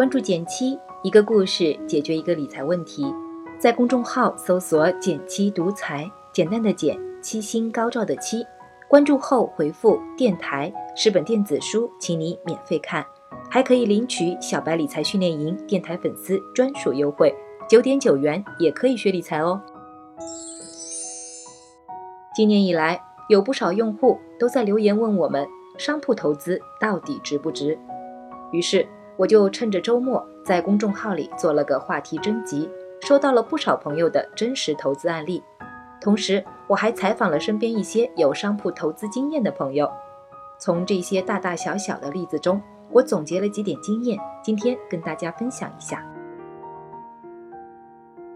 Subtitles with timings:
[0.00, 3.14] 关注简七，一个故事解决一个理财问题。
[3.58, 8.42] 在公众号搜索“简七独裁，简单的简，七星高照的七。
[8.88, 13.04] 关注后回复“电台”十本电子书，请你免费看，
[13.50, 17.30] 还可以领取小白理财训练营电台粉丝专属优惠，
[17.68, 19.60] 九点九元也可以学理财哦。
[22.34, 25.46] 今年以来，有不少用户都在留言问我们，
[25.76, 27.78] 商铺投资到底值不值？
[28.50, 28.88] 于是。
[29.16, 32.68] 我就趁着周末在公众号里做了个话题征集，
[33.00, 35.42] 收到了不少朋友的真实投资案例。
[36.00, 39.90] 同时，我还采访了身边一些有商铺投资经验的朋友。
[40.58, 42.60] 从这些大大小小的例子中，
[42.90, 46.02] 我总结了几点经验，今天跟大家分享一下。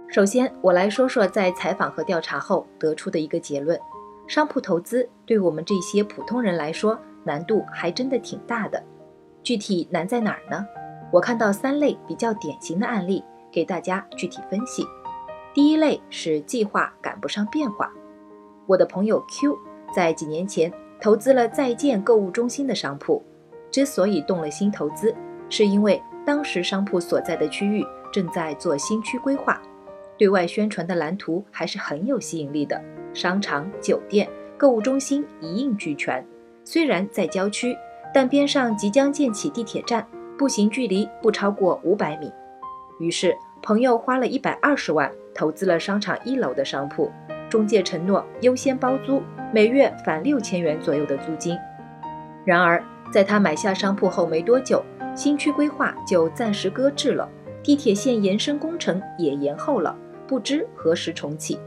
[0.09, 3.79] 首先，我来说说在采访和调查后得出的一个结论：
[4.27, 8.83] 商铺投资对我们这些普通人来说，难度还真的挺大的。
[9.45, 10.67] 具体难在哪儿呢？
[11.13, 14.83] 我看到三类比较典型的案例，给大家具体分析。
[15.53, 17.93] 第一类是计划赶不上变化。
[18.67, 19.55] 我的朋友 Q
[19.95, 23.23] 在几年前投资了在建购物中心的商铺，
[23.71, 25.15] 之所以动了心投资，
[25.51, 29.61] 是因为当时商铺所在的区域正在做新区规划，
[30.17, 36.27] 对外宣传的蓝图还是很有吸引力的，商场、酒店、购物中心一应俱全。
[36.65, 37.77] 虽然在郊区。
[38.15, 40.07] 但边上即将建起地铁站，
[40.39, 42.33] 步行距离不超过五百米。
[43.01, 47.11] 于是朋友花了一百二十万投资了商场一楼的商铺，
[47.51, 49.21] 中介承诺优先包租，
[49.53, 51.59] 每月返六千元左右的租金。
[52.45, 54.81] 然而在他买下商铺后没多久，
[55.17, 57.29] 新区规划就暂时搁置了，
[57.65, 59.97] 地铁线延伸工程也延后了，
[60.29, 61.59] 不知何时重启。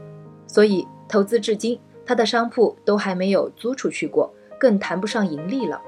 [0.46, 5.78] 所以投资至今，他的商铺都还没有租出去过，更谈不上盈利了。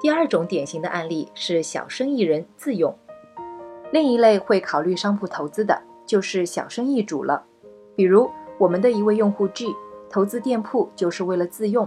[0.00, 2.96] 第二种典型的案例是小生意人自用，
[3.92, 7.44] 另一类会考虑商铺投资的就是小生意主了。
[7.94, 9.66] 比如我们的一位用户 G
[10.08, 11.86] 投资店铺就是为了自用，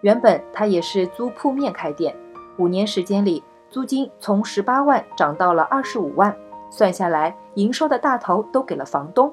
[0.00, 2.12] 原本他也是租铺面开店，
[2.58, 3.40] 五年时间里
[3.70, 6.36] 租金从十八万涨到了二十五万，
[6.70, 9.32] 算下来营收的大头都给了房东。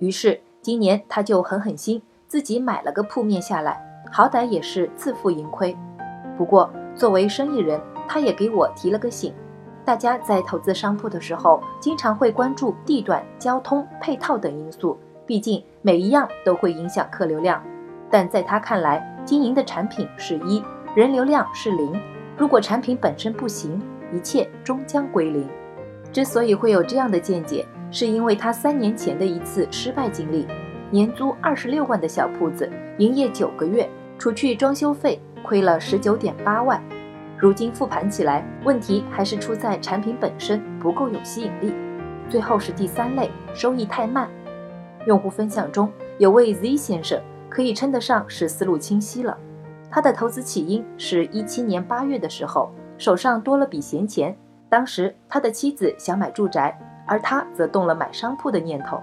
[0.00, 5.76] 于是今年他就狠狠心自己买了个铺面下来，好歹也是自负盈亏。
[6.36, 6.68] 不过。
[6.98, 9.32] 作为生意人，他也给我提了个醒：
[9.84, 17.62] 大家在投资商铺的时候，经常会关注地段、交通、配套等因素，毕竟每一样都会影响客流量。
[18.10, 20.60] 但在他看来，经营的产品是一，
[20.96, 21.92] 人流量是零。
[22.36, 23.80] 如果产品本身不行，
[24.12, 25.48] 一切终将归零。
[26.12, 30.48] 之所以会有这样的见解，是因为他三年前的一次失败经历：
[30.90, 33.88] 年租二十六万的小铺子，营业九个月，
[34.18, 35.20] 除去装修费。
[35.48, 36.78] 亏了十九点八万，
[37.38, 41.72] 如今复盘起来，问题还是出在产品本身不够有吸引力。
[42.28, 44.28] 最后是第三类，收益太慢。
[45.06, 49.38] 用户分享中有位 Z 先生，可以称得上是思路清晰了。
[49.90, 54.36] 他的投资起因是一七年八月的时候，手上多了笔闲钱，
[54.68, 59.00] 当时他的妻子想买住宅，而他则动了买商铺的念头。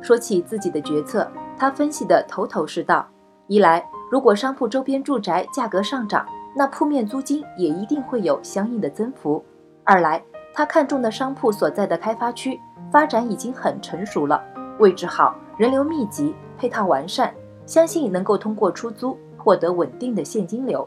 [0.00, 3.06] 说起自己的决策，他分析的头头是道，
[3.48, 3.84] 一来。
[4.10, 6.26] 如果商铺周边住宅价格上涨，
[6.56, 9.44] 那铺面租金也一定会有相应的增幅。
[9.84, 10.22] 二来，
[10.54, 12.58] 他看中的商铺所在的开发区
[12.90, 14.42] 发展已经很成熟了，
[14.78, 17.34] 位置好，人流密集，配套完善，
[17.66, 20.86] 相信能够通过出租获得稳定的现金流。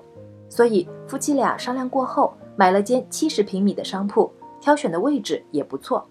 [0.49, 6.05] 所以夫妻俩商量过后，买了间七十平米的商铺，挑选的位置也不错。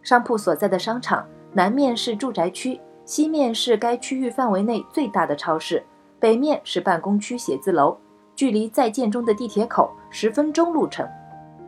[0.00, 5.82] 商铺所在的商场南面是住宅区，西面是该区域范围内最大的超市。
[6.18, 7.96] 北面是办公区写字楼，
[8.34, 11.06] 距离在建中的地铁口十分钟路程。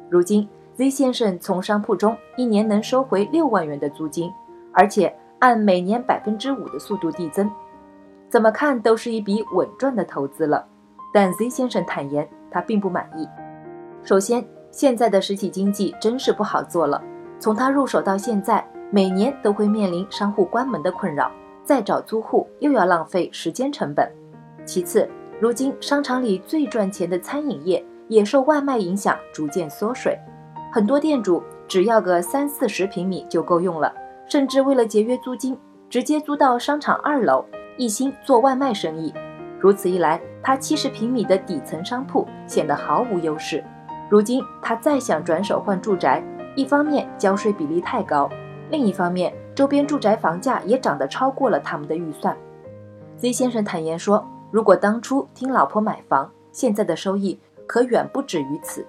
[0.09, 4.32] 如今，Z 先生从商铺中一年能收回六万元的租金，
[4.72, 7.50] 而且按每年百分之五的速度递增，
[8.28, 10.66] 怎么看都是一笔稳赚的投资了。
[11.12, 13.28] 但 Z 先生坦言，他并不满意。
[14.03, 17.03] 首先，现在的实体经济真是不好做了。
[17.39, 21.30] 从他入手到现在，每年都会面临商户关门的困扰，
[21.65, 24.10] 再找租户又要浪费时间成本。
[24.68, 25.09] 其次，
[25.41, 30.15] 如今商场里最赚钱的餐饮业也受外卖影响逐渐缩水，
[30.70, 33.91] 很多店主只要个三四十平米就够用了，
[34.28, 37.42] 甚至为了节约租金，直接租到商场二楼，
[37.78, 39.10] 一心做外卖生意。
[39.59, 43.65] 如此一来，他七十平米的底层商铺显得毫无优势。
[44.10, 46.22] 如今他再想转手换住宅，
[46.54, 48.28] 一方面交税比例太高，
[48.70, 52.36] 另一方面周边住宅房价也涨得超过了他们的预算。
[53.16, 54.22] Z 先生坦言说。
[54.50, 58.86] 如果当初听老婆买房，现在的收益可远不止于此。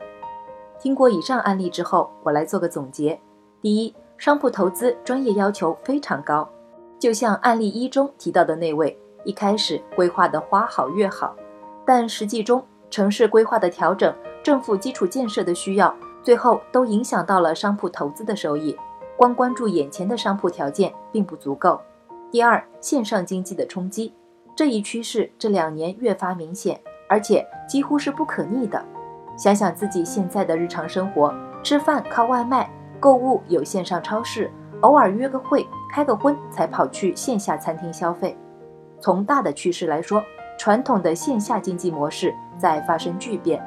[0.80, 3.20] 听过以上案例之后，我来做个总结。
[3.62, 6.48] 第一，商铺投资专业要求非常高，
[6.98, 11.36] 就像案例一中提到的那位，一开始规划的花好月好，
[11.86, 18.74] 但实际中城市规划的调整、政府基础建设的需要，最后都影响到了商铺投资的收益。
[19.18, 21.82] 光关注眼前的商铺条件并不足够。
[22.32, 24.14] 第二，线上经济的冲击，
[24.60, 26.78] 这一趋势这两年越发明显，
[27.08, 28.84] 而且几乎是不可逆的。
[29.38, 31.34] 想想自己现在的日常生活，
[31.64, 32.70] 吃饭靠外卖，
[33.00, 34.52] 购物有线上超市，
[34.82, 38.38] 偶尔约个会、开个荤才跑去线下餐厅消费。
[39.00, 40.22] 从大的趋势来说，
[40.58, 43.64] 传统的线下经济模式在发生巨变。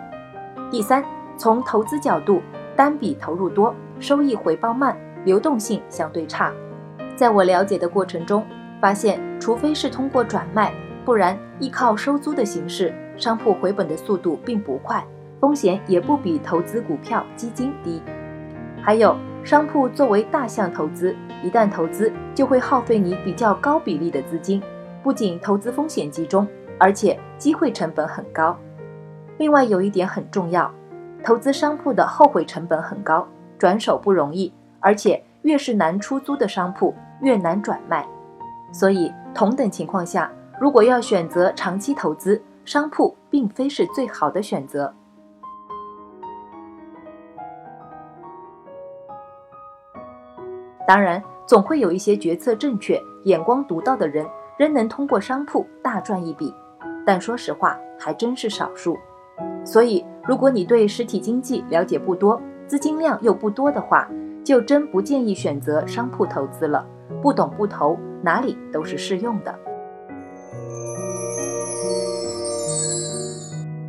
[0.71, 1.03] 第三，
[1.39, 2.43] 从投资角度，
[2.77, 4.95] 单笔投入多，收益回报慢。
[5.25, 6.53] 流动性相对差，
[7.17, 8.45] 在我了解的过程中，
[8.83, 10.73] 发现除非是通过转卖，
[11.05, 15.07] 不然依靠收租的形式，商铺回本的速度并不快，
[15.41, 18.03] 风险也不比投资股票基金低。
[18.83, 21.15] 还有，商铺作为大项投资，
[21.45, 24.61] 一旦投资就会耗费你比较高比例的资金，
[25.01, 26.45] 不仅投资风险集中，
[26.77, 28.59] 而且机会成本很高。
[29.39, 30.69] 另外有一点很重要，
[31.23, 33.29] 投资商铺的后悔成本很高，
[33.61, 34.53] 转手不容易。
[34.81, 38.05] 而且越是难出租的商铺，越难转卖，
[38.73, 44.93] 所以同等情况下，如果要选择长期投资，商铺并非是最好的选择。
[50.87, 54.27] 当然，总会有一些决策正确、眼光独到的人，
[54.59, 56.53] 仍能通过商铺大赚一笔，
[57.07, 58.99] 但说实话，还真是少数。
[59.65, 64.09] 所以，如果你对实体经济了解不多，资金量又不多的话，
[64.45, 66.85] 就真不建议选择商铺投资了，
[67.21, 69.55] 不懂不投，哪里都是适用的。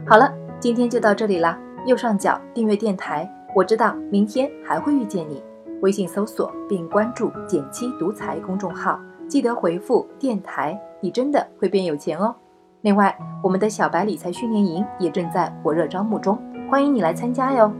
[0.05, 1.57] 好了，今天就到这里啦。
[1.85, 5.43] 右上角订阅电台，我知道明天还会遇见你。
[5.81, 12.33] 微信搜索并关注“减七独裁”公众号，记得回复“电台”，你真的会变有钱哦。
[12.81, 16.37] 另外，我们的小白理财训练营也正在火热招募中，
[16.69, 17.71] 欢迎你来参加哟。